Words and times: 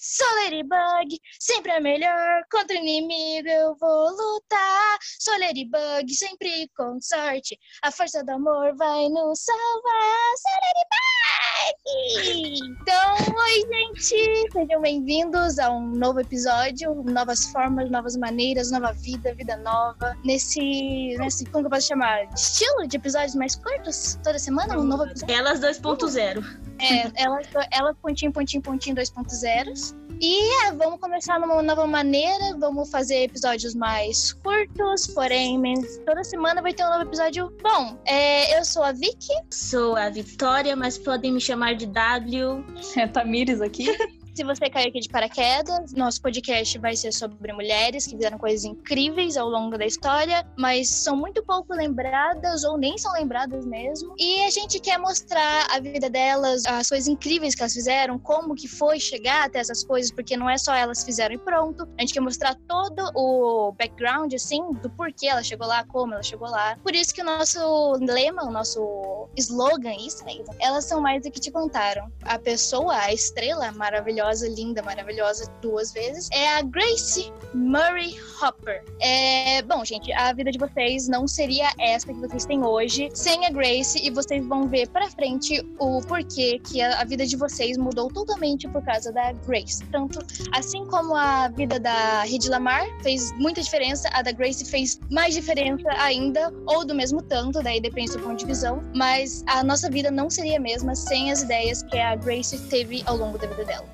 sou 0.00 0.26
Ladybug, 0.36 1.18
sempre 1.38 1.72
a 1.72 1.80
melhor. 1.80 2.42
Contra 2.50 2.76
o 2.76 2.80
inimigo 2.80 3.48
eu 3.48 3.76
vou 3.76 4.10
lutar. 4.10 4.98
Sou 5.18 5.38
Ladybug, 5.38 6.12
sempre 6.14 6.68
com 6.76 7.00
sorte. 7.00 7.58
A 7.82 7.92
força 7.92 8.24
do 8.24 8.30
amor 8.32 8.74
vai 8.76 9.08
nos 9.08 9.40
salvar. 9.40 10.36
Sou 10.36 10.52
Ladybug! 10.52 11.39
Então, 11.84 13.34
oi, 13.36 13.66
gente! 13.68 14.50
Sejam 14.52 14.80
bem-vindos 14.80 15.58
a 15.58 15.70
um 15.70 15.88
novo 15.88 16.20
episódio. 16.20 16.94
Novas 17.04 17.46
formas, 17.46 17.90
novas 17.90 18.16
maneiras, 18.16 18.70
nova 18.70 18.92
vida, 18.92 19.34
vida 19.34 19.56
nova. 19.58 20.16
Nesse, 20.24 21.16
nesse 21.18 21.44
como 21.46 21.64
que 21.64 21.66
eu 21.66 21.70
posso 21.70 21.88
chamar? 21.88 22.24
Estilo 22.34 22.86
de 22.86 22.96
episódios 22.96 23.34
mais 23.34 23.56
curtos? 23.56 24.18
Toda 24.22 24.38
semana 24.38 24.78
um 24.78 24.84
novo 24.84 25.04
episódio? 25.04 25.34
Elas 25.34 25.60
2.0. 25.60 26.44
É, 26.80 27.22
elas, 27.22 27.46
elas 27.70 27.96
pontinho, 28.00 28.32
pontinho, 28.32 28.62
pontinho 28.62 28.96
2.0. 28.96 29.99
E 30.22 30.66
é, 30.66 30.72
vamos 30.72 31.00
começar 31.00 31.40
numa 31.40 31.62
nova 31.62 31.86
maneira. 31.86 32.54
Vamos 32.58 32.90
fazer 32.90 33.22
episódios 33.22 33.74
mais 33.74 34.34
curtos, 34.34 35.06
porém, 35.06 35.58
toda 36.04 36.22
semana 36.22 36.60
vai 36.60 36.74
ter 36.74 36.84
um 36.84 36.90
novo 36.90 37.04
episódio 37.04 37.50
bom. 37.62 37.98
É, 38.04 38.58
eu 38.58 38.62
sou 38.62 38.82
a 38.82 38.92
Vicky. 38.92 39.32
Sou 39.50 39.96
a 39.96 40.10
Vitória, 40.10 40.76
mas 40.76 40.98
podem 40.98 41.32
me 41.32 41.40
chamar 41.40 41.74
de 41.74 41.86
W. 41.86 42.62
É 42.98 43.06
Tamires 43.06 43.62
aqui. 43.62 43.86
Se 44.32 44.44
você 44.44 44.70
caiu 44.70 44.88
aqui 44.88 45.00
de 45.00 45.08
paraquedas, 45.08 45.92
nosso 45.92 46.22
podcast 46.22 46.78
vai 46.78 46.94
ser 46.94 47.12
sobre 47.12 47.52
mulheres 47.52 48.06
que 48.06 48.12
fizeram 48.12 48.38
coisas 48.38 48.64
incríveis 48.64 49.36
ao 49.36 49.48
longo 49.48 49.76
da 49.76 49.84
história, 49.84 50.46
mas 50.56 50.88
são 50.88 51.16
muito 51.16 51.42
pouco 51.44 51.74
lembradas 51.74 52.62
ou 52.62 52.78
nem 52.78 52.96
são 52.96 53.12
lembradas 53.12 53.66
mesmo. 53.66 54.14
E 54.16 54.44
a 54.44 54.50
gente 54.50 54.78
quer 54.78 54.98
mostrar 54.98 55.66
a 55.70 55.80
vida 55.80 56.08
delas, 56.08 56.64
as 56.64 56.88
coisas 56.88 57.08
incríveis 57.08 57.56
que 57.56 57.62
elas 57.62 57.72
fizeram, 57.72 58.18
como 58.18 58.54
que 58.54 58.68
foi 58.68 59.00
chegar 59.00 59.46
até 59.46 59.58
essas 59.58 59.82
coisas, 59.82 60.12
porque 60.12 60.36
não 60.36 60.48
é 60.48 60.56
só 60.56 60.74
elas 60.74 61.02
fizeram 61.02 61.34
e 61.34 61.38
pronto. 61.38 61.88
A 61.98 62.02
gente 62.02 62.14
quer 62.14 62.20
mostrar 62.20 62.54
todo 62.68 63.10
o 63.16 63.72
background, 63.72 64.32
assim, 64.32 64.62
do 64.74 64.88
porquê 64.90 65.26
ela 65.26 65.42
chegou 65.42 65.66
lá, 65.66 65.84
como 65.84 66.14
ela 66.14 66.22
chegou 66.22 66.48
lá. 66.48 66.76
Por 66.82 66.94
isso 66.94 67.12
que 67.12 67.20
o 67.20 67.24
nosso 67.24 67.92
lema, 68.00 68.44
o 68.44 68.50
nosso 68.50 69.28
slogan, 69.36 69.94
isso 69.94 70.24
mesmo, 70.24 70.54
elas 70.60 70.84
são 70.84 71.00
mais 71.00 71.22
do 71.24 71.30
que 71.32 71.40
te 71.40 71.50
contaram. 71.50 72.10
A 72.22 72.38
pessoa, 72.38 72.96
a 72.96 73.12
estrela 73.12 73.72
maravilhosa, 73.72 74.19
linda, 74.48 74.82
maravilhosa 74.82 75.50
duas 75.62 75.92
vezes, 75.92 76.28
é 76.32 76.56
a 76.56 76.62
Grace 76.62 77.32
Murray 77.54 78.14
Hopper. 78.42 78.84
É, 79.00 79.62
bom, 79.62 79.84
gente, 79.84 80.12
a 80.12 80.32
vida 80.32 80.50
de 80.50 80.58
vocês 80.58 81.08
não 81.08 81.26
seria 81.26 81.70
essa 81.78 82.06
que 82.06 82.20
vocês 82.20 82.44
têm 82.44 82.64
hoje 82.64 83.08
sem 83.14 83.46
a 83.46 83.50
Grace 83.50 83.98
e 84.04 84.10
vocês 84.10 84.44
vão 84.46 84.68
ver 84.68 84.88
pra 84.88 85.08
frente 85.10 85.60
o 85.78 86.00
porquê 86.02 86.60
que 86.64 86.80
a, 86.80 87.00
a 87.00 87.04
vida 87.04 87.26
de 87.26 87.36
vocês 87.36 87.76
mudou 87.76 88.08
totalmente 88.08 88.68
por 88.68 88.84
causa 88.84 89.12
da 89.12 89.32
Grace. 89.32 89.84
Tanto 89.86 90.18
assim 90.52 90.84
como 90.86 91.14
a 91.14 91.48
vida 91.48 91.78
da 91.78 92.26
Hedy 92.26 92.48
Lamar 92.48 92.86
fez 93.02 93.32
muita 93.38 93.62
diferença, 93.62 94.08
a 94.12 94.22
da 94.22 94.32
Grace 94.32 94.64
fez 94.64 95.00
mais 95.10 95.34
diferença 95.34 95.88
ainda, 95.98 96.52
ou 96.66 96.84
do 96.84 96.94
mesmo 96.94 97.22
tanto, 97.22 97.62
daí 97.62 97.80
depende 97.80 98.12
do 98.12 98.20
ponto 98.20 98.36
de 98.36 98.46
visão, 98.46 98.82
mas 98.94 99.42
a 99.46 99.62
nossa 99.64 99.90
vida 99.90 100.10
não 100.10 100.28
seria 100.30 100.58
a 100.58 100.60
mesma 100.60 100.94
sem 100.94 101.30
as 101.30 101.42
ideias 101.42 101.82
que 101.82 101.98
a 101.98 102.16
Grace 102.16 102.58
teve 102.68 103.02
ao 103.06 103.16
longo 103.16 103.38
da 103.38 103.46
vida 103.46 103.64
dela. 103.64 103.86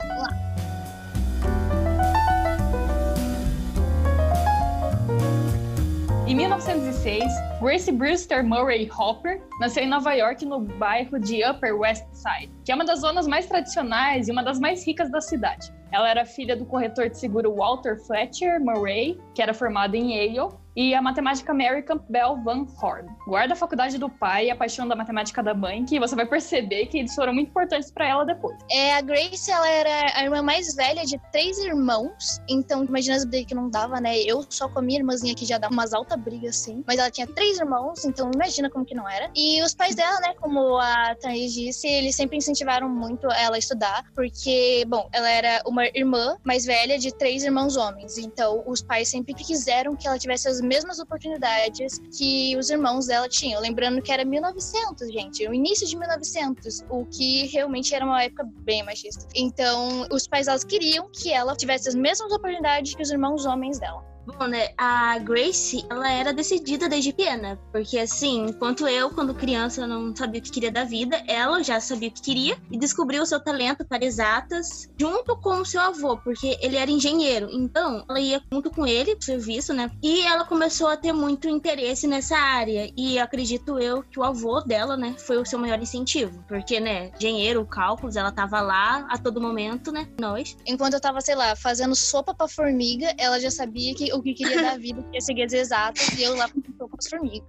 1906, 6.36 7.24
Grace 7.62 7.90
Brewster 7.90 8.44
Murray 8.44 8.90
Hopper 8.94 9.40
nasceu 9.58 9.82
em 9.82 9.88
Nova 9.88 10.12
York 10.12 10.44
no 10.44 10.60
bairro 10.60 11.18
de 11.18 11.42
Upper 11.42 11.74
West 11.74 12.04
Side, 12.12 12.52
que 12.62 12.70
é 12.70 12.74
uma 12.74 12.84
das 12.84 13.00
zonas 13.00 13.26
mais 13.26 13.46
tradicionais 13.46 14.28
e 14.28 14.32
uma 14.32 14.42
das 14.42 14.60
mais 14.60 14.86
ricas 14.86 15.10
da 15.10 15.22
cidade. 15.22 15.72
Ela 15.96 16.10
era 16.10 16.26
filha 16.26 16.54
do 16.54 16.66
corretor 16.66 17.08
de 17.08 17.18
seguro 17.18 17.54
Walter 17.54 17.96
Fletcher 18.06 18.60
Murray, 18.60 19.18
que 19.34 19.40
era 19.40 19.54
formado 19.54 19.94
em 19.94 20.12
Yale, 20.14 20.54
e 20.76 20.94
a 20.94 21.00
matemática 21.00 21.54
Mary 21.54 21.82
Campbell 21.82 22.36
Van 22.44 22.66
Horn. 22.80 23.08
Guarda 23.26 23.54
a 23.54 23.56
faculdade 23.56 23.96
do 23.96 24.10
pai 24.10 24.46
e 24.46 24.50
a 24.50 24.56
paixão 24.56 24.86
da 24.86 24.94
matemática 24.94 25.42
da 25.42 25.54
mãe, 25.54 25.84
que 25.86 25.98
você 25.98 26.14
vai 26.14 26.26
perceber 26.26 26.86
que 26.86 26.98
eles 26.98 27.14
foram 27.14 27.32
muito 27.32 27.48
importantes 27.48 27.90
para 27.90 28.06
ela 28.06 28.26
depois. 28.26 28.58
É, 28.70 28.94
a 28.94 29.00
Grace, 29.00 29.50
ela 29.50 29.68
era 29.68 30.12
a 30.14 30.22
irmã 30.22 30.42
mais 30.42 30.74
velha 30.74 31.02
de 31.04 31.18
três 31.32 31.58
irmãos, 31.58 32.42
então 32.46 32.84
imagina 32.84 33.16
as 33.16 33.24
brigas 33.24 33.46
que 33.46 33.54
não 33.54 33.70
dava, 33.70 33.98
né? 34.00 34.18
Eu 34.18 34.44
só 34.50 34.68
com 34.68 34.80
a 34.80 34.82
minha 34.82 34.98
irmãzinha 34.98 35.34
que 35.34 35.46
já 35.46 35.56
dava 35.56 35.72
umas 35.72 35.94
altas 35.94 36.20
brigas, 36.20 36.60
assim, 36.60 36.84
mas 36.86 36.98
ela 36.98 37.10
tinha 37.10 37.26
três 37.26 37.58
irmãos, 37.58 38.04
então 38.04 38.30
imagina 38.34 38.68
como 38.68 38.84
que 38.84 38.94
não 38.94 39.08
era. 39.08 39.30
E 39.34 39.62
os 39.62 39.74
pais 39.74 39.94
dela, 39.94 40.20
né, 40.20 40.34
como 40.38 40.76
a 40.76 41.14
Thaís 41.14 41.54
disse, 41.54 41.88
eles 41.88 42.14
sempre 42.14 42.36
incentivaram 42.36 42.86
muito 42.86 43.26
ela 43.32 43.56
a 43.56 43.58
estudar, 43.58 44.04
porque, 44.14 44.84
bom, 44.86 45.08
ela 45.10 45.30
era 45.30 45.62
uma 45.64 45.85
irmã 45.94 46.36
mais 46.44 46.64
velha 46.64 46.98
de 46.98 47.12
três 47.14 47.44
irmãos 47.44 47.76
homens, 47.76 48.18
então 48.18 48.62
os 48.66 48.82
pais 48.82 49.08
sempre 49.08 49.34
quiseram 49.34 49.96
que 49.96 50.06
ela 50.06 50.18
tivesse 50.18 50.48
as 50.48 50.60
mesmas 50.60 50.98
oportunidades 50.98 51.98
que 52.16 52.56
os 52.56 52.70
irmãos 52.70 53.06
dela 53.06 53.28
tinham. 53.28 53.60
Lembrando 53.60 54.02
que 54.02 54.12
era 54.12 54.24
1900, 54.24 55.12
gente, 55.12 55.46
o 55.46 55.54
início 55.54 55.86
de 55.86 55.96
1900, 55.96 56.84
o 56.88 57.04
que 57.06 57.46
realmente 57.46 57.94
era 57.94 58.04
uma 58.04 58.22
época 58.22 58.44
bem 58.62 58.82
machista. 58.84 59.26
Então, 59.34 60.06
os 60.10 60.26
pais 60.26 60.46
delas 60.46 60.64
queriam 60.64 61.08
que 61.12 61.32
ela 61.32 61.56
tivesse 61.56 61.88
as 61.88 61.94
mesmas 61.94 62.32
oportunidades 62.32 62.94
que 62.94 63.02
os 63.02 63.10
irmãos 63.10 63.44
homens 63.46 63.78
dela. 63.78 64.15
Bom, 64.26 64.46
né, 64.46 64.70
a 64.76 65.18
Grace, 65.18 65.86
ela 65.88 66.10
era 66.10 66.32
decidida 66.32 66.88
desde 66.88 67.12
pequena, 67.12 67.58
porque 67.72 67.98
assim, 67.98 68.46
enquanto 68.48 68.86
eu, 68.86 69.10
quando 69.10 69.34
criança, 69.34 69.86
não 69.86 70.14
sabia 70.14 70.40
o 70.40 70.42
que 70.42 70.50
queria 70.50 70.70
da 70.70 70.84
vida, 70.84 71.22
ela 71.26 71.62
já 71.62 71.80
sabia 71.80 72.08
o 72.08 72.12
que 72.12 72.22
queria 72.22 72.58
e 72.70 72.78
descobriu 72.78 73.22
o 73.22 73.26
seu 73.26 73.40
talento 73.40 73.84
para 73.84 74.04
exatas 74.04 74.88
junto 74.98 75.36
com 75.36 75.60
o 75.60 75.64
seu 75.64 75.80
avô, 75.80 76.16
porque 76.18 76.58
ele 76.60 76.76
era 76.76 76.90
engenheiro. 76.90 77.48
Então, 77.50 78.04
ela 78.08 78.20
ia 78.20 78.42
junto 78.52 78.70
com 78.70 78.86
ele 78.86 79.14
pro 79.16 79.24
serviço, 79.24 79.72
né? 79.72 79.90
E 80.02 80.22
ela 80.22 80.44
começou 80.44 80.88
a 80.88 80.96
ter 80.96 81.12
muito 81.12 81.48
interesse 81.48 82.06
nessa 82.06 82.36
área. 82.36 82.90
E 82.96 83.18
acredito 83.18 83.78
eu 83.78 84.02
que 84.02 84.18
o 84.18 84.24
avô 84.24 84.60
dela, 84.60 84.96
né, 84.96 85.14
foi 85.18 85.38
o 85.38 85.46
seu 85.46 85.58
maior 85.58 85.80
incentivo, 85.80 86.44
porque, 86.48 86.80
né, 86.80 87.10
engenheiro, 87.16 87.64
cálculos, 87.66 88.16
ela 88.16 88.32
tava 88.32 88.60
lá 88.60 89.06
a 89.10 89.18
todo 89.18 89.40
momento, 89.40 89.90
né? 89.92 90.08
Nós. 90.20 90.56
Enquanto 90.66 90.94
eu 90.94 91.00
tava, 91.00 91.20
sei 91.20 91.34
lá, 91.34 91.54
fazendo 91.56 91.94
sopa 91.94 92.34
pra 92.34 92.48
formiga, 92.48 93.14
ela 93.18 93.40
já 93.40 93.50
sabia 93.50 93.94
que, 93.94 94.12
o 94.18 94.22
que 94.22 94.34
queria 94.34 94.62
da 94.62 94.76
vida, 94.78 95.02
que 95.02 95.16
ia 95.16 95.20
seguir 95.20 95.44
as 95.44 95.52
exatas, 95.52 96.08
e 96.18 96.22
eu 96.22 96.36
lá 96.36 96.48
com 96.48 96.60
pras 96.60 97.08
formigas. 97.08 97.46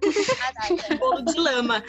Bolo 0.98 1.22
de 1.24 1.38
lama. 1.38 1.82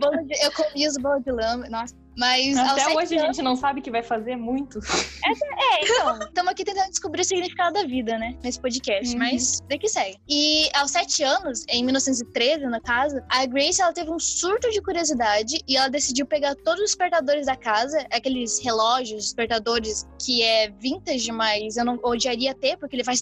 Bolo 0.00 0.24
de- 0.26 0.44
eu 0.44 0.52
comia 0.52 0.88
os 0.88 0.96
bolos 0.96 1.22
de 1.24 1.32
lama, 1.32 1.68
nossa. 1.68 1.94
Mas 2.16 2.56
Até 2.56 2.88
hoje 2.94 3.16
a 3.18 3.24
anos- 3.24 3.36
gente 3.36 3.42
não 3.42 3.56
sabe 3.56 3.80
o 3.80 3.82
que 3.82 3.90
vai 3.90 4.02
fazer 4.02 4.36
muito. 4.36 4.78
É, 5.24 5.84
então, 5.84 6.18
estamos 6.28 6.50
aqui 6.52 6.64
tentando 6.64 6.90
descobrir 6.90 7.22
o 7.22 7.24
significado 7.24 7.72
da 7.74 7.84
vida, 7.86 8.18
né? 8.18 8.36
Nesse 8.42 8.60
podcast, 8.60 9.12
Uhum. 9.12 9.18
mas 9.18 9.60
daqui 9.68 9.88
segue. 9.88 10.18
E 10.28 10.68
aos 10.74 10.90
sete 10.90 11.22
anos, 11.22 11.64
em 11.68 11.82
1913, 11.84 12.66
na 12.66 12.80
casa, 12.80 13.24
a 13.30 13.46
Grace 13.46 13.80
ela 13.80 13.92
teve 13.92 14.10
um 14.10 14.18
surto 14.18 14.68
de 14.70 14.82
curiosidade 14.82 15.60
e 15.66 15.76
ela 15.76 15.88
decidiu 15.88 16.26
pegar 16.26 16.54
todos 16.56 16.80
os 16.82 16.90
despertadores 16.90 17.46
da 17.46 17.56
casa, 17.56 18.04
aqueles 18.12 18.58
relógios, 18.58 19.24
despertadores 19.24 20.06
que 20.20 20.42
é 20.42 20.70
vintage, 20.70 21.30
mas 21.32 21.76
eu 21.76 21.84
não 21.84 21.98
odiaria 22.02 22.52
ter, 22.54 22.76
porque 22.76 22.96
ele 22.96 23.04
faz. 23.04 23.20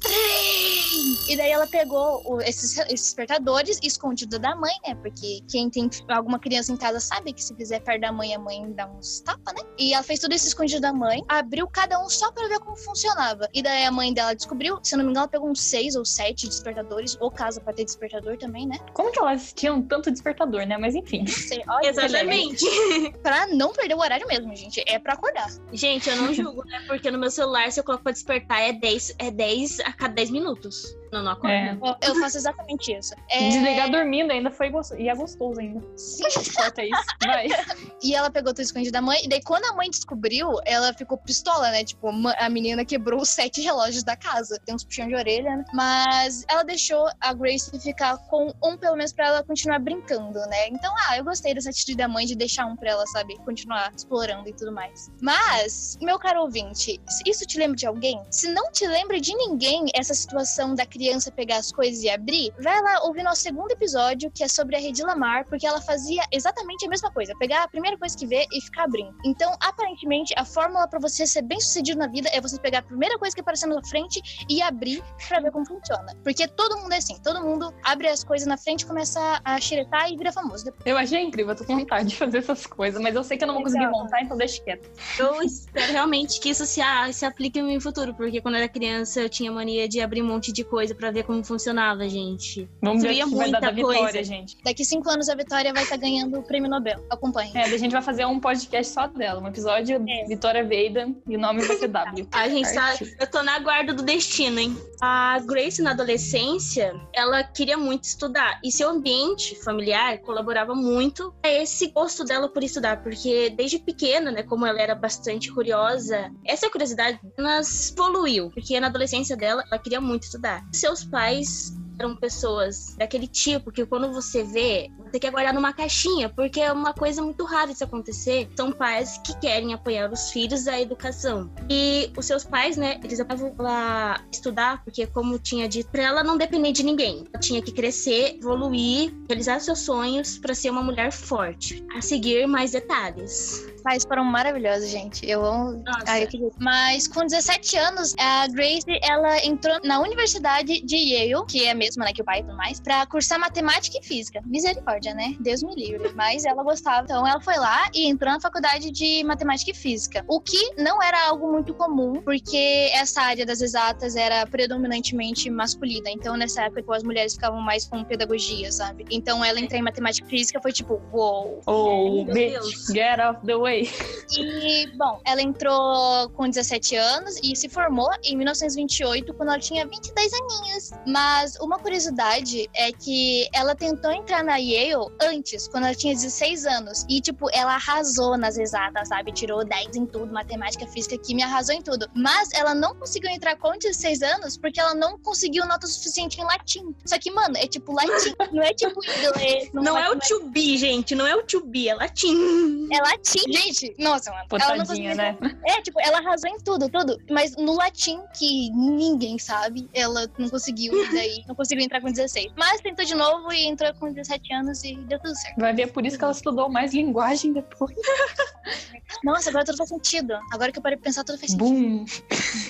E 1.29 1.37
daí 1.37 1.51
ela 1.51 1.67
pegou 1.67 2.23
o- 2.27 2.41
esses, 2.41 2.77
esses 2.79 2.89
despertadores 3.07 3.79
escondido 3.83 4.39
da 4.39 4.57
mãe, 4.57 4.75
né? 4.87 4.95
Porque 4.97 5.41
quem 5.49 5.71
tem 5.71 5.89
alguma 6.09 6.39
criança 6.39 6.73
em 6.73 6.77
casa 6.77 6.99
sabe 6.99 7.33
que 7.33 7.45
se 7.45 7.55
fizer 7.55 7.81
perto 7.81 8.01
da 8.01 8.11
mãe, 8.13 8.35
a 8.35 8.39
mãe 8.39 8.73
dá 8.81 8.87
uns 8.87 9.21
tapas, 9.21 9.55
né? 9.55 9.61
E 9.79 9.93
ela 9.93 10.03
fez 10.03 10.21
tudo 10.21 10.35
isso 10.35 10.47
escondido 10.47 10.81
da 10.81 10.93
mãe, 10.93 11.23
abriu 11.29 11.67
cada 11.69 12.03
um 12.03 12.09
só 12.09 12.33
pra 12.33 12.49
ver 12.49 12.59
como 12.61 12.77
funcionava. 12.77 13.49
E 13.53 13.63
daí 13.63 13.85
a 13.85 13.93
mãe 13.93 14.13
dela 14.13 14.35
descobriu, 14.35 14.79
se 14.83 14.97
não 14.97 15.05
me 15.05 15.11
engano, 15.11 15.25
ela 15.25 15.29
pegou 15.29 15.51
uns 15.51 15.61
seis 15.61 15.95
ou 15.95 16.05
sete 16.05 16.49
despertadores, 16.49 17.17
ou 17.21 17.31
casa 17.31 17.61
pra 17.61 17.73
ter 17.73 17.85
despertador 17.85 18.39
também, 18.39 18.67
né? 18.67 18.79
Como 18.95 19.13
que 19.13 19.19
elas 19.19 19.53
tinham 19.53 19.83
tanto 19.83 20.11
despertador, 20.11 20.67
né? 20.67 20.79
Mas 20.79 20.95
enfim. 20.95 21.21
Não 21.21 21.27
sei, 21.27 21.63
olha, 21.69 21.89
Exatamente. 21.89 22.65
Pra 23.23 23.47
não 23.49 23.73
perder 23.73 23.95
o 23.95 23.99
horário 23.99 24.27
mesmo, 24.27 24.55
gente. 24.55 24.83
É 24.87 24.99
pra 24.99 25.15
acordar. 25.15 25.49
Gente, 25.73 26.09
eu 26.09 26.17
não 26.17 26.33
julgo, 26.33 26.65
né? 26.65 26.83
Porque 26.87 27.11
no 27.11 27.19
meu 27.19 27.31
celular, 27.31 27.71
se 27.71 27.81
eu 27.81 27.85
coloco 27.85 28.05
pra 28.05 28.13
despertar, 28.13 28.61
é 28.61 28.73
10, 28.73 29.15
é 29.19 29.31
10 29.31 29.81
a 29.81 29.93
cada 29.93 30.15
10 30.15 30.31
minutos. 30.31 30.97
Não, 31.13 31.23
não 31.23 31.33
acorda. 31.33 31.55
É. 31.55 31.79
Eu 32.03 32.15
faço 32.17 32.37
exatamente 32.37 32.93
isso. 32.93 33.15
É, 33.29 33.49
Desligar 33.49 33.91
dormindo 33.91 34.31
ainda 34.31 34.51
foi 34.51 34.71
gostoso. 34.71 35.01
E 35.01 35.09
é 35.09 35.15
gostoso 35.15 35.61
ainda. 35.61 35.81
sim. 35.97 36.25
Corta 36.55 36.85
isso. 36.85 37.05
Vai. 37.25 37.49
E 38.03 38.15
ela 38.15 38.31
pegou 38.31 38.55
tudo 38.55 38.63
escondido 38.63 38.93
da 38.93 39.03
mãe. 39.03 39.21
E 39.25 39.29
daí, 39.29 39.43
quando 39.43 39.67
a 39.67 39.75
mãe 39.75 39.91
descobriu, 39.91 40.59
ela 40.65 40.91
ficou 40.95 41.19
pistola, 41.19 41.71
né? 41.71 41.85
Tipo, 41.85 42.09
a 42.39 42.49
menina 42.49 42.83
quebrou 42.83 43.21
os 43.21 43.29
sete 43.29 43.61
relógios 43.61 44.03
da 44.03 44.17
casa. 44.17 44.59
Tem 44.65 44.75
uns 44.75 44.85
puxão 44.85 45.07
de 45.07 45.15
orelha, 45.15 45.55
né? 45.55 45.65
Mas 45.75 46.45
ela 46.49 46.63
deixou 46.63 47.07
a 47.21 47.35
Grace 47.35 47.79
ficar 47.79 48.17
com 48.29 48.55
um, 48.65 48.75
pelo 48.79 48.97
menos, 48.97 49.13
pra 49.13 49.27
ela 49.27 49.45
continuar 49.45 49.81
brincando, 49.81 50.39
né? 50.47 50.69
Então, 50.69 50.95
ah, 51.09 51.19
eu 51.19 51.25
gostei 51.25 51.53
dessa 51.53 51.69
atitude 51.69 51.99
da 51.99 52.09
mãe 52.09 52.25
de 52.25 52.35
deixar 52.35 52.65
um 52.65 52.75
pra 52.75 52.91
ela, 52.93 53.07
sabe? 53.09 53.37
Continuar 53.45 53.93
explorando 53.95 54.49
e 54.49 54.53
tudo 54.55 54.73
mais. 54.73 55.11
Mas, 55.21 55.99
meu 56.01 56.19
caro 56.19 56.41
ouvinte, 56.41 56.99
isso 57.27 57.45
te 57.45 57.59
lembra 57.59 57.77
de 57.77 57.87
alguém? 57.87 58.19
Se 58.31 58.49
não 58.49 58.73
te 58.73 58.87
lembra 58.87 59.21
de 59.21 59.35
ninguém, 59.37 59.85
essa 59.95 60.15
situação 60.15 60.75
da 60.75 60.87
criança 60.87 61.00
criança 61.01 61.33
pegar 61.33 61.57
as 61.57 61.73
coisas 61.73 62.03
e 62.03 62.11
abrir, 62.11 62.53
vai 62.63 62.79
lá 62.83 63.05
ouvir 63.05 63.23
nosso 63.23 63.41
segundo 63.41 63.71
episódio, 63.71 64.31
que 64.31 64.45
é 64.45 64.49
sobre 64.49 64.77
a 64.77 64.79
Redi 64.79 65.03
Lamar, 65.03 65.47
porque 65.47 65.67
ela 65.67 65.81
fazia 65.81 66.23
exatamente 66.31 66.85
a 66.85 66.91
mesma 66.91 67.11
coisa, 67.11 67.33
pegar 67.39 67.63
a 67.63 67.69
primeira 67.69 67.97
coisa 67.97 68.15
que 68.15 68.27
vê 68.27 68.45
e 68.53 68.61
ficar 68.61 68.85
abrindo. 68.85 69.17
Então, 69.25 69.51
aparentemente, 69.63 70.35
a 70.37 70.45
fórmula 70.45 70.87
para 70.87 71.01
você 71.01 71.27
ser 71.27 71.41
bem 71.41 71.59
sucedido 71.59 71.99
na 71.99 72.07
vida 72.07 72.29
é 72.35 72.41
você 72.41 72.61
pegar 72.61 72.81
a 72.81 72.83
primeira 72.83 73.19
coisa 73.19 73.35
que 73.35 73.41
aparecer 73.41 73.67
na 73.67 73.83
frente 73.85 74.21
e 74.47 74.61
abrir 74.61 75.03
para 75.27 75.41
ver 75.41 75.51
como 75.51 75.67
funciona. 75.67 76.15
Porque 76.23 76.47
todo 76.47 76.77
mundo 76.77 76.93
é 76.93 76.99
assim, 76.99 77.19
todo 77.23 77.41
mundo 77.41 77.75
abre 77.83 78.09
as 78.09 78.23
coisas 78.23 78.47
na 78.47 78.59
frente, 78.59 78.85
começa 78.85 79.41
a 79.43 79.59
xeretar 79.59 80.13
e 80.13 80.19
vira 80.19 80.31
famoso. 80.33 80.67
depois. 80.67 80.85
Eu 80.85 80.99
achei 80.99 81.23
incrível, 81.23 81.53
eu 81.53 81.57
tô 81.57 81.65
com 81.65 81.79
vontade 81.79 82.11
de 82.11 82.17
fazer 82.17 82.39
essas 82.39 82.67
coisas, 82.67 83.01
mas 83.01 83.15
eu 83.15 83.25
sei 83.25 83.39
que 83.39 83.45
eu 83.45 83.49
não 83.49 83.55
vou 83.55 83.63
conseguir 83.63 83.87
Legal. 83.87 84.03
montar, 84.03 84.21
então 84.23 84.37
deixa 84.37 84.63
quieto. 84.63 84.91
Eu 85.19 85.41
espero 85.43 85.93
realmente 85.93 86.39
que 86.41 86.51
isso 86.51 86.67
se, 86.67 86.83
se 87.15 87.25
aplique 87.25 87.63
no 87.63 87.69
meu 87.69 87.81
futuro, 87.81 88.15
porque 88.15 88.43
quando 88.43 88.57
eu 88.57 88.61
era 88.61 88.69
criança 88.69 89.23
eu 89.23 89.31
tinha 89.31 89.51
mania 89.51 89.89
de 89.89 90.03
abrir 90.03 90.21
um 90.23 90.27
monte 90.27 90.53
de 90.53 90.63
coisa 90.63 90.90
pra 90.95 91.11
ver 91.11 91.25
como 91.25 91.43
funcionava, 91.45 92.09
gente. 92.09 92.69
Vamos 92.83 93.03
ver 93.03 93.25
o 93.25 93.29
que 93.29 93.35
vai 93.37 93.51
dar 93.51 93.61
da 93.61 93.73
muita 93.73 93.87
coisa. 93.87 94.01
vitória, 94.01 94.25
gente. 94.25 94.57
Daqui 94.65 94.85
cinco 94.85 95.09
anos 95.11 95.29
a 95.29 95.35
Vitória 95.35 95.73
vai 95.73 95.83
estar 95.83 95.97
ganhando 95.97 96.39
o 96.39 96.43
prêmio 96.43 96.69
Nobel. 96.69 97.05
Acompanhe. 97.11 97.51
É, 97.55 97.63
daí 97.63 97.75
a 97.75 97.79
gente 97.79 97.93
vai 97.93 98.03
fazer 98.03 98.25
um 98.27 98.39
podcast 98.39 98.93
só 98.93 99.07
dela, 99.07 99.41
um 99.41 99.47
episódio 99.49 100.03
É. 100.09 100.25
Vitória 100.27 100.65
Veidan 100.65 101.15
e 101.27 101.37
o 101.37 101.41
nome 101.41 101.63
vai 101.63 101.77
ser 101.77 101.89
W. 101.89 102.29
A 102.33 102.49
gente 102.49 102.73
tá. 102.73 102.95
Eu 103.19 103.27
tô 103.31 103.43
na 103.43 103.59
guarda 103.59 103.93
do 103.93 104.03
destino, 104.03 104.59
hein? 104.59 104.77
A 105.01 105.39
Grace, 105.47 105.83
na 105.83 105.93
adolescência, 105.93 106.95
ela 107.15 107.43
queria 107.43 107.77
muito 107.77 108.05
estudar. 108.05 108.61
E 108.65 108.71
seu 108.71 108.89
ambiente 108.91 109.55
familiar 109.63 110.19
colaborava 110.19 110.75
muito 110.75 111.35
a 111.43 111.49
esse 111.49 111.89
gosto 111.89 112.25
dela 112.25 112.49
por 112.49 112.63
estudar. 112.63 113.03
Porque 113.03 113.51
desde 113.51 113.79
pequena, 113.79 114.31
né, 114.31 114.43
como 114.43 114.67
ela 114.67 114.81
era 114.81 114.95
bastante 114.95 115.53
curiosa, 115.53 116.31
essa 116.45 116.71
curiosidade 116.71 117.19
apenas 117.25 117.93
evoluiu. 117.93 118.51
Porque 118.51 118.79
na 118.79 118.89
adolescência 118.89 119.37
dela, 119.37 119.65
ela 119.71 119.79
queria 119.79 120.01
muito 120.01 120.25
estudar. 120.25 120.63
Seus 120.81 121.05
pais 121.05 121.77
eram 122.01 122.17
pessoas 122.17 122.95
daquele 122.97 123.27
tipo 123.27 123.71
que 123.71 123.85
quando 123.85 124.13
você 124.13 124.43
vê, 124.43 124.89
você 125.11 125.19
quer 125.19 125.31
guardar 125.31 125.53
numa 125.55 125.73
caixinha, 125.73 126.29
porque 126.29 126.61
é 126.61 126.73
uma 126.73 126.93
coisa 126.95 127.23
muito 127.23 127.45
rara 127.45 127.71
isso 127.71 127.85
acontecer. 127.85 128.49
São 128.57 128.73
pais 128.73 129.19
que 129.25 129.39
querem 129.39 129.75
apoiar 129.75 130.11
os 130.11 130.31
filhos 130.31 130.67
à 130.67 130.81
educação. 130.81 131.51
E 131.69 132.11
os 132.17 132.25
seus 132.27 132.45
pais, 132.45 132.77
né, 132.77 132.99
eles 133.05 133.19
levavam 133.19 133.55
ela 133.59 134.21
estudar, 134.33 134.83
porque 134.83 135.07
como 135.07 135.39
tinha 135.39 135.69
dito, 135.69 135.91
pra 135.91 136.03
ela 136.03 136.25
não 136.25 136.37
depender 136.37 136.73
de 136.73 136.83
ninguém. 136.83 137.25
Ela 137.33 137.41
tinha 137.41 137.61
que 137.63 137.73
crescer, 137.73 138.37
evoluir, 138.39 139.13
realizar 139.29 139.61
seus 139.61 139.81
sonhos 139.81 140.39
pra 140.39 140.55
ser 140.55 140.71
uma 140.71 140.83
mulher 140.83 141.13
forte. 141.13 141.85
A 141.97 142.01
seguir 142.01 142.47
mais 142.47 142.71
detalhes. 142.73 143.67
Pais 143.83 144.05
foram 144.05 144.25
maravilhosos, 144.25 144.91
gente. 144.91 145.29
Eu 145.29 145.45
amo. 145.45 145.83
Ai, 146.07 146.25
eu 146.25 146.29
queria- 146.29 146.51
Mas 146.59 147.09
com 147.09 147.23
17 147.25 147.77
anos, 147.79 148.15
a 148.19 148.47
Grace 148.49 148.85
ela 149.03 149.45
entrou 149.45 149.79
na 149.85 150.01
Universidade 150.01 150.83
de 150.83 150.97
Yale, 150.97 151.47
que 151.47 151.65
é 151.65 151.71
a 151.71 151.75
mesma, 151.91 152.05
né, 152.05 152.13
que 152.13 152.23
o 152.23 152.25
pai 152.25 152.41
e 152.41 152.43
tudo 152.43 152.57
mais, 152.57 152.81
pra 152.81 153.05
cursar 153.07 153.39
matemática 153.39 153.99
e 154.01 154.07
física. 154.07 154.41
Misericórdia, 154.47 155.13
né? 155.15 155.35
Deus 155.41 155.63
me 155.63 155.75
livre. 155.75 156.13
Mas 156.15 156.45
ela 156.45 156.63
gostava. 156.63 157.03
Então 157.03 157.27
ela 157.27 157.41
foi 157.41 157.57
lá 157.57 157.89
e 157.93 158.07
entrou 158.07 158.33
na 158.33 158.41
faculdade 158.41 158.91
de 158.91 159.25
matemática 159.25 159.71
e 159.71 159.75
física. 159.75 160.25
O 160.29 160.41
que 160.41 160.75
não 160.77 161.03
era 161.03 161.29
algo 161.29 161.51
muito 161.51 161.75
comum, 161.75 162.23
porque 162.23 162.91
essa 162.93 163.23
área 163.23 163.45
das 163.45 163.61
exatas 163.61 164.15
era 164.17 164.47
predominantemente 164.47 165.51
masculina. 165.51 166.11
Então 166.11 166.37
nessa 166.37 166.63
época 166.65 166.97
as 166.97 167.03
mulheres 167.03 167.35
ficavam 167.35 167.61
mais 167.61 167.85
com 167.87 168.05
pedagogia, 168.05 168.71
sabe? 168.71 169.05
Então 169.11 169.45
ela 169.45 169.61
entrar 169.61 169.79
em 169.79 169.83
matemática 169.83 170.27
e 170.27 170.31
física 170.31 170.61
foi 170.61 170.73
tipo, 170.73 171.01
uou. 171.13 171.61
Oh, 171.67 172.25
Meu 172.25 172.35
bitch, 172.35 172.53
Deus. 172.53 172.87
get 172.93 173.19
off 173.21 173.45
the 173.45 173.57
way. 173.57 173.89
E, 174.37 174.87
bom, 174.97 175.21
ela 175.25 175.43
entrou 175.43 176.29
com 176.31 176.49
17 176.49 176.97
anos 176.97 177.39
e 177.43 177.57
se 177.57 177.69
formou 177.69 178.11
em 178.25 178.37
1928, 178.37 179.35
quando 179.35 179.49
ela 179.51 179.59
tinha 179.59 179.87
22 179.87 180.33
aninhos. 180.33 180.91
Mas 181.07 181.57
uma 181.57 181.79
curiosidade 181.81 182.69
é 182.75 182.93
que 182.93 183.49
ela 183.53 183.75
tentou 183.75 184.11
entrar 184.13 184.45
na 184.45 184.57
Yale 184.57 185.11
antes, 185.21 185.69
quando 185.69 185.85
ela 185.85 185.95
tinha 185.95 186.15
16 186.15 186.67
anos. 186.67 187.05
E, 187.09 187.21
tipo, 187.21 187.49
ela 187.53 187.75
arrasou 187.75 188.37
nas 188.37 188.57
exatas, 188.57 189.09
sabe? 189.09 189.33
Tirou 189.33 189.65
10 189.65 189.97
em 189.97 190.07
tudo, 190.07 190.33
matemática, 190.33 190.87
física, 190.87 191.19
química, 191.19 191.49
arrasou 191.49 191.75
em 191.75 191.83
tudo. 191.83 192.09
Mas 192.15 192.51
ela 192.53 192.75
não 192.75 192.95
conseguiu 192.95 193.31
entrar 193.31 193.57
com 193.57 193.77
16 193.77 194.23
anos 194.23 194.57
porque 194.57 194.81
ela 194.81 194.95
não 194.95 195.19
conseguiu 195.19 195.67
nota 195.67 195.87
suficiente 195.87 196.41
em 196.41 196.45
latim. 196.45 196.95
Só 197.05 197.19
que, 197.19 197.31
mano, 197.31 197.57
é 197.57 197.67
tipo 197.67 197.93
latim, 197.93 198.35
não 198.53 198.63
é 198.63 198.73
tipo 198.73 199.01
inglês. 199.05 199.71
Não 199.73 199.83
é 199.99 200.09
o 200.09 200.15
matemática. 200.15 200.39
to 200.39 200.49
be, 200.51 200.79
gente. 200.79 201.15
Não 201.15 201.27
é 201.27 201.35
o 201.35 201.43
to 201.43 201.65
be, 201.65 201.89
é 201.89 201.95
latim. 201.95 202.89
É 202.93 203.01
latim, 203.01 203.53
gente. 203.53 203.95
Nossa, 203.99 204.31
mano. 204.31 204.47
ela 204.53 204.77
não 204.77 204.87
conseguiu 204.87 205.01
Potadinha, 205.01 205.15
né? 205.15 205.37
É, 205.67 205.83
tipo, 205.83 206.01
ela 206.01 206.19
arrasou 206.19 206.51
em 206.51 206.59
tudo, 206.59 206.89
tudo. 206.89 207.19
Mas 207.31 207.57
no 207.57 207.75
latim, 207.75 208.21
que 208.37 208.71
ninguém 208.71 209.39
sabe, 209.39 209.89
ela 209.93 210.29
não 210.39 210.49
conseguiu, 210.49 210.93
e 211.05 211.13
daí 211.13 211.45
não 211.47 211.55
conseguiu 211.55 211.70
entrar 211.79 212.01
com 212.01 212.11
16. 212.11 212.53
Mas 212.57 212.81
tentou 212.81 213.05
de 213.05 213.15
novo 213.15 213.53
e 213.53 213.67
entrou 213.67 213.93
com 213.95 214.13
17 214.13 214.53
anos 214.53 214.85
e 214.85 214.97
deu 214.97 215.19
tudo 215.19 215.35
certo. 215.37 215.59
Vai 215.59 215.75
ver, 215.75 215.83
é 215.83 215.87
por 215.87 216.05
isso 216.05 216.19
que 216.19 216.25
ela 216.25 216.33
estudou 216.33 216.69
mais 216.69 216.93
linguagem 216.93 217.53
depois. 217.53 217.97
Nossa, 219.25 219.51
agora 219.51 219.65
tudo 219.65 219.77
faz 219.77 219.89
sentido. 219.89 220.35
Agora 220.53 220.73
que 220.73 220.79
eu 220.79 220.83
parei 220.83 220.97
de 220.97 221.03
pensar, 221.03 221.25
tudo 221.25 221.39
faz 221.39 221.51
sentido. 221.51 221.69
Boom. 221.69 222.05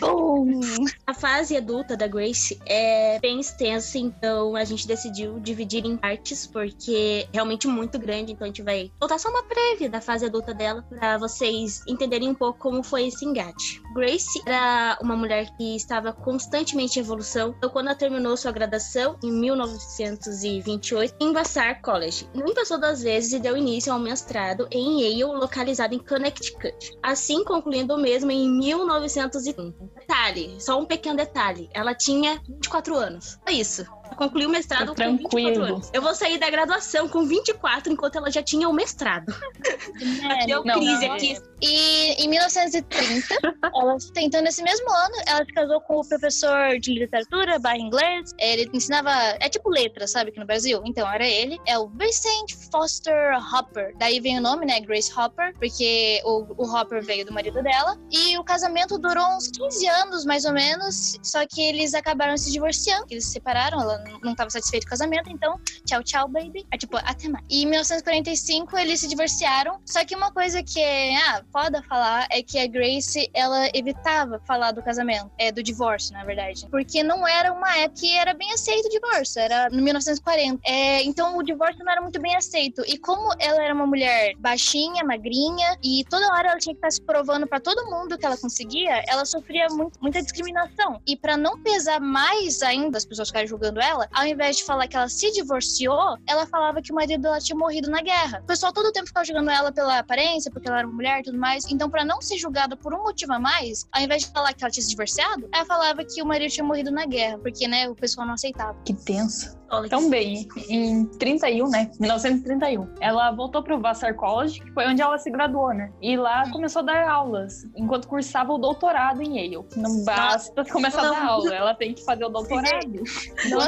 Boom. 0.00 0.61
A 1.06 1.14
fase 1.14 1.56
adulta 1.56 1.97
da 1.97 2.06
Grace 2.06 2.58
é 2.67 3.19
bem 3.20 3.41
extensa, 3.41 3.99
então 3.99 4.56
a 4.56 4.64
gente 4.64 4.87
decidiu 4.87 5.38
dividir 5.38 5.85
em 5.85 5.96
partes, 5.96 6.46
porque 6.46 7.26
é 7.26 7.29
realmente 7.32 7.67
muito 7.67 7.99
grande, 7.99 8.32
então 8.32 8.44
a 8.44 8.49
gente 8.49 8.62
vai 8.62 8.91
botar 8.99 9.19
só 9.19 9.29
uma 9.29 9.43
prévia 9.43 9.88
da 9.88 10.00
fase 10.00 10.26
adulta 10.26 10.55
dela, 10.55 10.82
pra 10.88 11.19
vocês 11.19 11.82
entenderem 11.87 12.29
um 12.31 12.35
pouco 12.35 12.58
como 12.58 12.82
foi 12.82 13.08
esse 13.08 13.25
engate. 13.25 13.82
Grace 13.94 14.43
era 14.46 14.99
uma 15.03 15.17
mulher 15.17 15.50
que 15.56 15.76
estava 15.76 16.12
constantemente 16.12 16.99
em 16.99 17.03
evolução, 17.03 17.55
então 17.56 17.70
quando 17.70 17.87
ela 17.87 17.96
terminou 17.96 18.37
sua 18.37 18.53
graduação, 18.53 18.90
em 19.23 19.33
1928, 19.33 21.15
em 21.21 21.33
Vassar 21.33 21.81
College, 21.83 22.29
não 22.35 22.55
passou 22.55 22.79
duas 22.79 23.03
vezes 23.03 23.33
e 23.33 23.39
deu 23.39 23.57
início 23.57 23.93
ao 23.93 23.99
mestrado 23.99 24.67
em 24.71 25.03
Yale, 25.03 25.39
localizado 25.39 25.95
em 25.95 25.99
Connecticut. 25.99 26.99
Assim, 27.03 27.45
concluindo 27.45 27.95
o 27.95 28.01
mesmo 28.01 28.31
em 28.31 28.51
1930. 28.51 29.75
Detalhe, 29.99 30.57
só 30.59 30.79
um 30.79 30.87
pequeno 30.87 31.17
detalhe. 31.17 31.69
Ela 31.73 31.95
tinha 31.95 32.41
24 32.49 32.97
anos. 32.97 33.39
É 33.47 33.53
isso. 33.53 33.87
Ela 34.11 34.17
concluiu 34.17 34.49
o 34.49 34.53
mestrado 34.53 34.95
Tá 34.95 35.05
com 35.05 35.17
24 35.17 35.29
tranquilo. 35.31 35.65
anos. 35.65 35.91
Eu 35.93 36.03
vou 36.03 36.15
sair 36.15 36.39
da 36.39 36.51
graduação 36.51 37.09
com 37.09 37.25
24, 37.25 37.93
enquanto 37.93 38.17
ela 38.17 38.31
já 38.31 38.43
tinha 38.43 38.69
o 38.69 38.73
mestrado. 38.73 39.33
Deu 40.47 40.65
Não, 40.65 40.75
crise 40.75 41.07
não, 41.07 41.15
aqui. 41.15 41.39
E 41.62 42.25
em 42.25 42.29
1930, 42.29 43.35
ela 43.75 43.97
tentando 44.15 44.45
nesse 44.45 44.62
mesmo 44.62 44.91
ano, 44.91 45.15
ela 45.27 45.45
se 45.45 45.53
casou 45.53 45.81
com 45.83 46.01
o 46.01 46.09
professor 46.09 46.79
de 46.81 46.95
literatura, 46.95 47.59
barra 47.59 47.79
inglês. 47.79 48.35
Ele 48.39 48.69
ensinava, 48.73 49.11
é 49.41 49.49
tipo 49.49 49.69
letras, 49.69 50.11
sabe, 50.11 50.31
aqui 50.31 50.41
no 50.41 50.47
Brasil. 50.47 50.83
Então 50.85 51.11
era 51.11 51.27
ele. 51.27 51.59
É 51.67 51.79
o 51.79 51.89
Vincent 51.89 52.55
Foster 52.73 53.37
Hopper. 53.55 53.95
Daí 53.99 54.21
vem 54.21 54.39
o 54.39 54.43
nome, 54.43 54.67
né, 54.67 54.81
Grace 54.81 55.13
Hopper, 55.17 55.55
porque 55.59 56.21
o, 56.25 56.47
o 56.56 56.75
Hopper 56.75 57.05
veio 57.05 57.25
do 57.27 57.33
marido 57.33 57.63
dela. 57.63 57.97
E 58.11 58.39
o 58.39 58.45
casamento 58.45 58.99
durou 58.99 59.27
uns 59.37 59.49
15 59.49 59.87
anos, 59.89 60.25
mais 60.25 60.45
ou 60.45 60.53
menos. 60.53 61.19
Só 61.23 61.46
que 61.46 61.61
eles 61.61 61.94
acabaram 61.94 62.37
se 62.37 62.51
divorciando. 62.51 63.06
Eles 63.11 63.27
se 63.27 63.32
separaram, 63.32 63.81
ela 63.81 64.00
não 64.23 64.33
estava 64.33 64.51
satisfeita 64.51 64.87
com 64.87 64.89
o 64.89 64.91
casamento, 64.91 65.31
então 65.31 65.61
tchau, 65.85 66.03
tchau, 66.03 66.29
baby. 66.29 66.67
É 66.71 66.77
tipo, 66.77 66.97
até 66.97 67.29
mais. 67.29 67.45
E 67.49 67.63
em 67.63 67.67
1945 67.67 68.79
eles 68.79 69.01
se 69.01 69.09
divorciaram. 69.09 69.81
Só 69.85 70.05
que 70.05 70.15
uma 70.15 70.33
coisa 70.33 70.63
que 70.63 70.81
é, 70.81 71.17
ah, 71.17 71.43
foda 71.53 71.83
falar 71.83 72.27
é 72.31 72.43
que 72.43 72.59
a 72.59 72.67
Grace, 72.67 73.31
ela 73.35 73.69
evitava 73.75 74.41
falar 74.47 74.73
do 74.73 74.83
casamento, 74.83 75.31
é 75.39 75.53
do 75.53 75.63
divórcio, 75.63 76.13
na 76.13 76.25
verdade. 76.25 76.67
Porque 76.71 77.03
não 77.03 77.27
era 77.27 77.53
uma 77.53 77.77
época 77.77 77.91
que 78.01 78.17
era 78.17 78.33
bem 78.35 78.53
aceito 78.53 78.87
o 78.87 78.91
divórcio, 78.91 79.41
era 79.41 79.69
no 79.69 79.83
1940. 79.83 80.61
É, 80.65 81.03
então 81.03 81.37
o 81.37 81.43
divórcio 81.43 81.85
não 81.85 81.93
era 81.93 82.01
muito 82.01 82.21
bem 82.21 82.37
aceito. 82.37 82.83
E 82.87 82.97
como 82.97 83.35
ela 83.39 83.63
era 83.63 83.75
uma 83.75 83.87
mulher 83.87 84.35
baixinha, 84.39 85.05
magrinha, 85.05 85.77
e 85.83 86.05
toda 86.09 86.33
hora 86.33 86.51
ela 86.51 86.59
tinha 86.59 86.75
que 86.75 86.79
estar 86.79 86.91
se 86.91 87.03
provando 87.03 87.47
pra 87.47 87.61
todo 87.61 87.91
mundo 87.91 88.17
que 88.17 88.25
ela 88.25 88.37
conseguia, 88.37 89.03
ela 89.09 89.25
sofria 89.25 89.67
muito, 89.71 89.99
muita 90.01 90.23
discriminação. 90.23 91.01
E 91.07 91.17
pra 91.17 91.37
não 91.37 91.61
pesar 91.63 92.01
mais 92.01 92.63
ainda 92.63 92.97
as 92.97 93.05
pessoas 93.05 93.29
ficarem 93.29 93.49
julgando 93.49 93.81
ela, 93.81 93.90
ao 94.13 94.27
invés 94.27 94.56
de 94.59 94.65
falar 94.65 94.87
que 94.89 94.97
ela 94.97 95.09
se 95.09 95.31
divorciou, 95.32 96.17
ela 96.27 96.47
falava 96.47 96.81
que 96.82 96.93
o 96.93 96.94
marido 96.94 97.20
dela 97.23 97.39
tinha 97.39 97.56
morrido 97.56 97.91
na 97.91 98.01
guerra. 98.03 98.41
O 98.43 98.47
pessoal 98.47 98.73
todo 98.73 98.87
o 98.87 98.93
tempo 98.93 99.06
ficava 99.06 99.25
julgando 99.25 99.51
ela 99.51 99.73
pela 99.73 99.99
aparência, 99.99 100.51
porque 100.51 100.69
ela 100.69 100.79
era 100.79 100.87
uma 100.87 100.94
mulher 100.94 101.20
e 101.20 101.23
tudo 101.25 101.39
mais. 101.39 101.65
Então, 101.70 101.89
pra 101.91 102.05
não 102.05 102.20
ser 102.20 102.37
julgada 102.39 102.77
por 102.77 102.94
um 102.94 103.03
motivo 103.03 103.32
a 103.32 103.39
mais, 103.39 103.87
ao 103.93 104.03
invés 104.03 104.23
de 104.23 104.29
falar 104.32 104.53
que 104.53 104.63
ela 104.65 104.70
tinha 104.70 104.82
se 104.82 104.91
divorciado, 104.91 105.49
ela 105.53 105.65
falava 105.65 106.05
que 106.05 106.23
o 106.23 106.27
marido 106.27 106.51
tinha 106.53 106.65
morrido 106.65 106.91
na 106.91 107.06
guerra, 107.06 107.39
porque, 107.39 107.67
né, 107.67 107.89
o 107.89 107.94
pessoal 107.94 108.27
não 108.27 108.35
aceitava. 108.35 108.77
Que 108.85 108.94
tenso. 108.94 109.59
Olha 109.73 109.85
que- 109.85 109.91
Também, 109.91 110.49
em 110.69 111.05
31, 111.05 111.69
né? 111.70 111.91
1931. 112.01 112.93
Ela 113.01 113.31
voltou 113.31 113.63
pro 113.63 113.81
Vassar 113.81 114.17
College, 114.17 114.61
que 114.61 114.73
foi 114.73 114.85
onde 114.89 115.01
ela 115.01 115.17
se 115.17 115.31
graduou, 115.31 115.73
né? 115.73 115.93
E 116.03 116.17
lá 116.17 116.51
começou 116.51 116.81
a 116.81 116.85
dar 116.85 117.09
aulas, 117.09 117.65
enquanto 117.77 118.09
cursava 118.09 118.53
o 118.53 118.59
doutorado 118.59 119.23
em 119.23 119.37
Yale. 119.39 119.65
Não 119.77 120.03
basta 120.05 120.65
começar 120.65 121.03
a 121.03 121.11
dar 121.11 121.23
Não. 121.25 121.31
aula, 121.31 121.55
ela 121.55 121.73
tem 121.75 121.94
que 121.94 122.05
fazer 122.05 122.25
o 122.25 122.29
doutorado. 122.29 123.01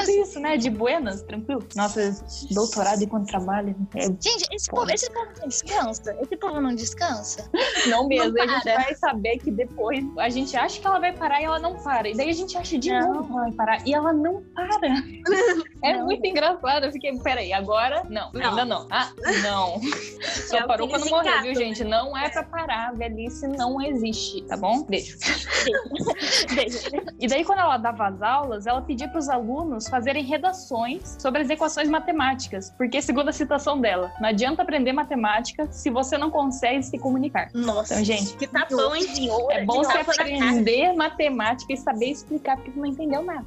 Nossa, 0.07 0.13
isso, 0.13 0.41
né? 0.41 0.57
De 0.57 0.71
buenas, 0.71 1.23
tranquilo. 1.23 1.63
Nossa, 1.75 2.15
doutorado 2.51 3.03
enquanto 3.03 3.27
trabalho. 3.27 3.75
É... 3.95 4.03
Gente, 4.07 4.47
esse 4.53 4.71
povo, 4.71 4.91
esse 4.91 5.11
povo 5.11 5.29
não 5.41 5.49
descansa? 5.49 6.17
Esse 6.21 6.37
povo 6.37 6.61
não 6.61 6.75
descansa? 6.75 7.51
Não 7.89 8.07
mesmo. 8.07 8.33
Não 8.35 8.43
a 8.45 8.47
gente 8.47 8.65
vai 8.65 8.95
saber 8.95 9.39
que 9.39 9.51
depois 9.51 10.05
a 10.19 10.29
gente 10.29 10.57
acha 10.57 10.81
que 10.81 10.87
ela 10.87 11.01
vai 11.01 11.13
parar 11.13 11.41
e 11.41 11.45
ela 11.45 11.59
não 11.59 11.75
para. 11.83 12.09
E 12.09 12.17
daí 12.17 12.31
a 12.31 12.33
gente 12.33 12.57
acha 12.57 12.79
de 12.79 12.91
Não. 12.91 13.13
novo 13.13 13.25
que 13.27 13.33
ela 13.33 13.43
vai 13.43 13.53
parar 13.53 13.87
e 13.87 13.95
ela 13.95 14.13
não 14.13 14.43
para. 14.55 14.79
É 15.83 15.95
Não. 15.99 16.05
muito 16.05 16.25
engraçado. 16.25 16.85
Eu 16.87 16.93
fiquei, 16.93 17.13
peraí, 17.19 17.53
agora? 17.53 18.05
Não, 18.09 18.31
Não. 18.33 18.51
ainda 18.51 18.65
não. 18.65 18.87
Ah, 18.89 19.11
não. 19.43 19.81
Só 20.49 20.59
É 20.59 20.67
parou 20.67 20.87
quando 20.89 21.01
eles 21.03 21.11
morrer, 21.11 21.43
viu, 21.43 21.55
gente? 21.57 21.83
Não 21.83 22.17
é 22.17 22.29
pra 22.29 22.45
parar. 22.45 22.95
Velhice 22.95 23.49
não 23.49 23.81
existe, 23.83 24.43
tá 24.45 24.57
bom? 24.57 24.85
Beijo. 24.85 25.19
Beijo. 26.55 26.79
E 27.19 27.27
daí, 27.27 27.45
quando 27.45 27.59
ela 27.61 27.77
dava 27.79 28.07
as 28.09 28.23
aulas, 28.23 28.67
ela 28.67 28.81
pedia 28.83 29.09
para 29.09 29.19
os 29.19 29.29
alunos 29.29 29.89
fazerem 29.93 30.25
redações 30.25 31.19
sobre 31.21 31.43
as 31.43 31.51
equações 31.51 31.87
matemáticas. 31.87 32.73
Porque, 32.79 33.03
segundo 33.03 33.29
a 33.29 33.33
citação 33.33 33.79
dela, 33.79 34.11
não 34.19 34.31
adianta 34.31 34.63
aprender 34.63 34.91
matemática 34.91 35.71
se 35.71 35.91
você 35.91 36.17
não 36.17 36.31
consegue 36.31 36.83
se 36.83 36.99
comunicar. 36.99 37.51
Nossa, 37.53 37.93
Então, 37.93 38.05
gente, 38.07 38.35
que 38.39 38.47
tapão, 38.47 38.97
hein? 38.97 39.05
é 39.51 39.65
bom 39.67 39.85
você 39.85 39.99
aprender 39.99 40.95
matemática 40.95 41.71
e 41.75 41.77
saber 41.77 42.07
explicar 42.07 42.57
porque 42.57 42.79
não 42.79 42.87
entendeu 42.87 43.23
nada. 43.23 43.47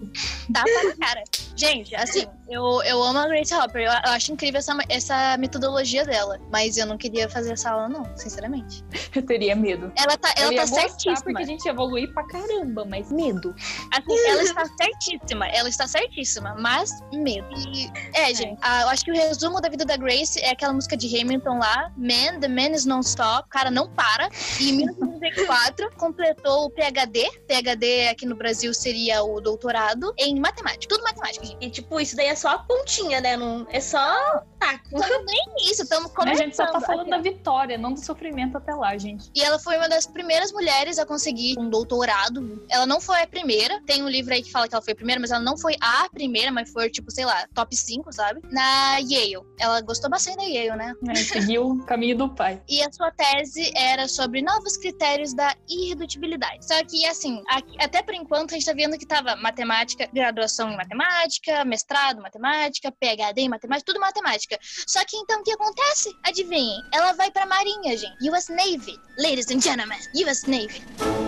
Tapa 0.53 0.69
na 0.83 0.95
cara. 1.03 1.23
Gente, 1.55 1.95
assim, 1.95 2.25
eu, 2.47 2.83
eu 2.83 3.01
amo 3.01 3.17
a 3.17 3.27
Grace 3.27 3.53
Hopper. 3.53 3.81
Eu, 3.83 3.91
eu 3.91 4.11
acho 4.11 4.31
incrível 4.31 4.59
essa, 4.59 4.77
essa 4.89 5.37
metodologia 5.37 6.05
dela. 6.05 6.39
Mas 6.51 6.77
eu 6.77 6.85
não 6.85 6.97
queria 6.97 7.27
fazer 7.29 7.53
essa 7.53 7.71
aula, 7.71 7.89
não, 7.89 8.05
sinceramente. 8.17 8.83
Eu 9.15 9.23
teria 9.25 9.55
medo. 9.55 9.91
Ela 9.95 10.17
tá, 10.17 10.33
ela 10.37 10.53
eu 10.53 10.57
tá 10.57 10.67
certíssima. 10.67 11.23
porque 11.23 11.41
a 11.41 11.45
gente 11.45 11.65
evolui 11.67 12.07
pra 12.07 12.27
caramba, 12.27 12.85
mas 12.85 13.11
medo. 13.11 13.55
Assim, 13.91 14.27
ela 14.27 14.43
está 14.43 14.65
certíssima. 14.65 15.47
Ela 15.47 15.69
está 15.69 15.87
certíssima, 15.87 16.34
mas 16.41 16.89
medo. 17.13 17.47
E, 17.73 17.89
é, 18.13 18.33
gente, 18.33 18.57
a- 18.61 18.81
eu 18.83 18.89
acho 18.89 19.03
que 19.03 19.11
o 19.11 19.15
resumo 19.15 19.59
da 19.61 19.69
vida 19.69 19.85
da 19.85 19.97
Grace 19.97 20.39
é 20.41 20.49
aquela 20.51 20.73
música 20.73 20.95
de 20.97 21.07
Hamilton 21.19 21.59
lá, 21.59 21.91
Man, 21.97 22.39
The 22.39 22.47
Man 22.47 22.69
is 22.75 22.85
Non-Stop. 22.85 23.47
O 23.47 23.49
cara 23.49 23.69
não 23.71 23.89
para. 23.89 24.29
E 24.59 24.69
em 24.69 24.77
1994 24.77 25.91
completou 25.97 26.65
o 26.65 26.69
PhD. 26.69 27.29
PhD 27.47 28.07
aqui 28.09 28.25
no 28.25 28.35
Brasil 28.35 28.73
seria 28.73 29.23
o 29.23 29.39
doutorado 29.41 30.13
em 30.17 30.39
matemática. 30.39 30.85
Tudo 30.87 31.03
matemática, 31.03 31.45
gente. 31.45 31.57
E 31.65 31.69
tipo, 31.69 31.99
isso 31.99 32.15
daí 32.15 32.27
é 32.27 32.35
só 32.35 32.49
a 32.49 32.59
pontinha, 32.59 33.21
né? 33.21 33.37
Não, 33.37 33.65
é 33.69 33.79
só 33.79 34.43
taco. 34.59 34.89
Nem 35.25 35.71
isso, 35.71 35.83
estamos 35.83 36.11
A 36.11 36.15
começando. 36.15 36.37
gente 36.45 36.55
só 36.55 36.65
tá 36.67 36.79
falando 36.81 37.01
aqui, 37.01 37.09
da 37.11 37.17
vitória, 37.19 37.77
não 37.77 37.93
do 37.93 37.99
sofrimento 38.03 38.57
até 38.57 38.73
lá, 38.73 38.97
gente. 38.97 39.29
E 39.35 39.41
ela 39.41 39.59
foi 39.59 39.77
uma 39.77 39.87
das 39.89 40.05
primeiras 40.05 40.51
mulheres 40.51 40.97
a 40.99 41.05
conseguir 41.05 41.57
um 41.59 41.69
doutorado. 41.69 42.63
Ela 42.69 42.85
não 42.85 42.99
foi 43.01 43.21
a 43.21 43.27
primeira. 43.27 43.81
Tem 43.85 44.03
um 44.03 44.09
livro 44.09 44.33
aí 44.33 44.41
que 44.43 44.51
fala 44.51 44.67
que 44.67 44.75
ela 44.75 44.81
foi 44.81 44.93
a 44.93 44.95
primeira, 44.95 45.19
mas 45.19 45.31
ela 45.31 45.41
não 45.43 45.57
foi 45.57 45.75
a 45.81 46.07
primeira, 46.09 46.24
mas 46.51 46.71
foi, 46.71 46.89
tipo, 46.89 47.11
sei 47.11 47.25
lá, 47.25 47.47
top 47.53 47.75
5, 47.75 48.11
sabe? 48.13 48.41
Na 48.51 48.97
Yale. 48.97 49.45
Ela 49.59 49.81
gostou 49.81 50.09
bastante 50.09 50.37
da 50.37 50.43
Yale, 50.43 50.75
né? 50.77 50.93
É, 51.09 51.15
seguiu 51.15 51.67
o 51.67 51.85
caminho 51.85 52.17
do 52.17 52.29
pai. 52.33 52.61
E 52.67 52.81
a 52.81 52.91
sua 52.91 53.11
tese 53.11 53.71
era 53.75 54.07
sobre 54.07 54.41
novos 54.41 54.77
critérios 54.77 55.33
da 55.33 55.55
irredutibilidade. 55.69 56.65
Só 56.65 56.83
que, 56.83 57.05
assim, 57.05 57.41
aqui- 57.49 57.75
até 57.79 58.01
por 58.01 58.13
enquanto 58.13 58.51
a 58.51 58.53
gente 58.55 58.65
tá 58.65 58.73
vendo 58.73 58.97
que 58.97 59.05
tava 59.05 59.35
matemática, 59.37 60.07
graduação 60.13 60.71
em 60.71 60.77
matemática, 60.77 61.63
mestrado 61.65 62.19
em 62.19 62.21
matemática, 62.21 62.91
PhD 62.91 63.41
em 63.41 63.49
matemática, 63.49 63.85
tudo 63.91 63.99
matemática. 63.99 64.57
Só 64.87 65.03
que 65.05 65.17
então 65.17 65.39
o 65.39 65.43
que 65.43 65.51
acontece? 65.51 66.09
Adivinhem, 66.25 66.81
ela 66.93 67.13
vai 67.13 67.31
pra 67.31 67.45
Marinha, 67.45 67.97
gente. 67.97 68.29
US 68.29 68.47
Navy. 68.49 68.97
Ladies 69.17 69.47
and 69.49 69.61
gentlemen, 69.61 69.99
US 70.15 70.43
Navy. 70.47 71.24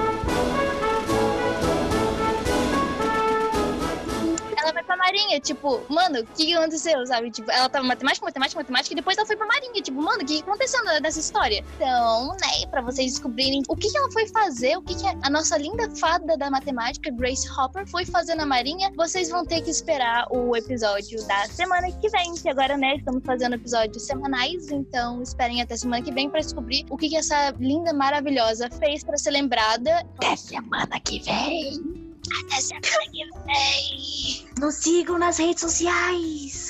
Marinha, 4.98 5.40
tipo, 5.40 5.82
mano, 5.90 6.20
o 6.20 6.26
que, 6.26 6.54
aconteceu, 6.54 7.06
sabe? 7.06 7.32
Tipo, 7.32 7.52
ela 7.52 7.70
tava 7.70 7.86
matemática, 7.86 8.26
matemática, 8.26 8.60
matemática, 8.60 8.94
e 8.94 8.96
depois 8.96 9.18
ela 9.18 9.26
foi 9.26 9.36
pra 9.36 9.46
Marinha. 9.46 9.82
Tipo, 9.82 10.02
mano, 10.02 10.24
o 10.24 10.26
que, 10.26 10.40
aconteceu 10.40 10.84
nessa 11.02 11.20
história? 11.20 11.64
Então, 11.76 12.30
né, 12.30 12.68
pra 12.70 12.82
vocês 12.82 13.14
descobrirem 13.14 13.64
o 13.68 13.76
que, 13.76 13.90
que 13.90 13.98
ela 13.98 14.12
foi 14.12 14.28
fazer, 14.28 14.78
o 14.78 14.82
que, 14.82 14.96
que 14.96 15.08
a 15.08 15.30
nossa 15.30 15.58
linda 15.58 15.90
fada 15.96 16.38
da 16.38 16.50
matemática, 16.50 17.12
Grace 17.12 17.48
Hopper, 17.50 17.88
foi 17.88 18.06
fazer 18.06 18.36
na 18.36 18.46
Marinha, 18.46 18.92
vocês 18.96 19.30
vão 19.30 19.46
ter 19.46 19.62
que 19.62 19.70
esperar 19.70 20.28
o 20.32 20.56
episódio 20.56 21.26
da 21.28 21.48
semana 21.48 21.92
que 21.92 22.10
vem. 22.10 22.34
Que 22.36 22.50
agora, 22.50 22.78
né, 22.78 22.96
estamos 22.98 23.24
fazendo 23.26 23.56
episódios 23.56 24.04
semanais, 24.04 24.70
então 24.72 25.22
esperem 25.22 25.62
até 25.62 25.76
semana 25.76 26.04
que 26.04 26.12
vem 26.12 26.30
pra 26.30 26.40
descobrir 26.40 26.86
o 26.90 26.98
que, 26.98 27.10
que 27.10 27.18
essa 27.18 27.52
linda, 27.60 27.94
maravilhosa 27.94 28.70
fez 28.70 29.04
pra 29.04 29.18
ser 29.18 29.32
lembrada 29.32 30.00
até 30.00 30.36
semana 30.36 31.00
que 31.00 31.20
vem. 31.20 31.97
Até 32.28 32.62
semana 32.62 33.12
que 33.12 33.24
vem. 33.46 34.48
Nos 34.60 34.76
sigam 34.76 35.20
nas 35.20 35.38
redes 35.38 35.62
sociais. 35.62 36.70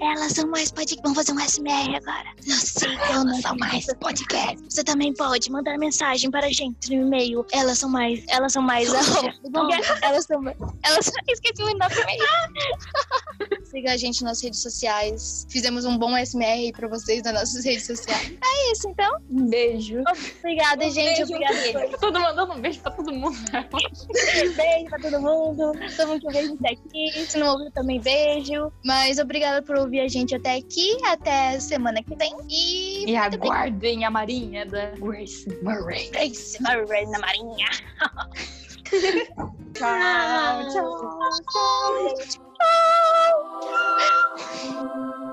Elas 0.00 0.32
são 0.32 0.48
mais 0.48 0.70
podcast. 0.70 1.02
Vamos 1.02 1.18
fazer 1.18 1.32
um 1.32 1.40
SMR 1.40 1.96
agora. 1.96 2.32
Não 2.46 2.56
sei, 2.56 2.94
elas 3.10 3.40
são 3.42 3.56
mais 3.56 3.86
podcast. 4.00 4.62
Você 4.68 4.84
também 4.84 5.12
pode 5.12 5.50
mandar 5.50 5.76
mensagem 5.76 6.30
para 6.30 6.46
a 6.46 6.52
gente 6.52 6.94
no 6.94 7.06
e-mail. 7.06 7.44
Elas 7.52 7.78
são 7.78 7.88
mais. 7.88 8.24
Elas 8.28 8.52
são 8.52 8.62
mais. 8.62 8.88
Elas 8.88 10.24
são 10.24 10.40
mais. 10.42 10.56
Elas 10.84 11.10
esqueci 11.28 11.62
o 11.62 11.66
nome 11.66 11.94
também. 11.94 12.18
Siga 13.64 13.92
a 13.92 13.96
gente 13.96 14.22
nas 14.22 14.40
redes 14.42 14.62
sociais. 14.62 15.46
Fizemos 15.50 15.84
um 15.84 15.98
bom 15.98 16.16
SMR 16.16 16.72
para 16.72 16.88
vocês 16.88 17.22
nas 17.22 17.34
nossas 17.34 17.64
redes 17.64 17.86
sociais. 17.86 18.32
É 18.32 18.72
isso, 18.72 18.88
então. 18.88 19.18
Um 19.30 19.46
beijo. 19.48 20.02
Obrigada, 20.38 20.88
gente. 20.90 21.24
beijo. 21.26 21.34
Obrigada. 21.34 21.98
Todo 21.98 22.20
mandando 22.20 22.52
um 22.52 22.60
beijo 22.60 22.80
pra 22.80 22.92
todo 22.92 23.12
mundo. 23.12 23.36
Beijo 24.56 24.85
pra 24.88 24.98
todo 24.98 25.20
mundo. 25.20 25.72
Todo 25.96 26.08
mundo 26.08 26.20
que 26.20 26.38
a 26.38 26.42
gente 26.42 26.66
aqui. 26.66 27.12
Se 27.26 27.38
não 27.38 27.52
ouviu, 27.52 27.70
também 27.70 28.00
beijo. 28.00 28.72
Mas 28.84 29.18
obrigada 29.18 29.62
por 29.62 29.78
ouvir 29.78 30.00
a 30.00 30.08
gente 30.08 30.34
até 30.34 30.56
aqui. 30.56 30.96
Até 31.06 31.58
semana 31.60 32.02
que 32.02 32.14
vem. 32.16 32.36
E. 32.48 33.10
E 33.10 33.16
aguardem 33.16 34.04
a 34.04 34.10
marinha 34.10 34.66
da 34.66 34.90
Grace 34.98 35.48
Murray. 35.62 36.10
Grace 36.10 36.62
Murray 36.62 37.06
na 37.06 37.18
Marinha. 37.18 37.68
Tchau, 39.74 40.70
tchau. 40.70 41.18
Tchau. 41.50 42.14
Tchau. 44.58 45.25